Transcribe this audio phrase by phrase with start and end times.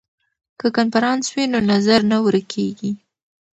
[0.59, 2.91] که کنفرانس وي نو نظر نه ورک کیږي.